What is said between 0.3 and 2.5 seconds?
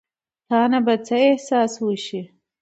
تا ته به څۀ احساس وشي ـ